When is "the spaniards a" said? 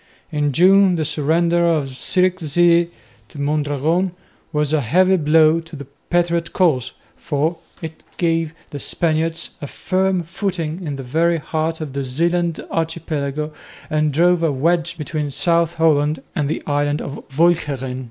8.71-9.67